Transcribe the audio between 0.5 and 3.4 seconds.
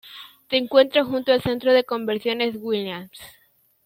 encuentra junto al Centro de convenciones Williams.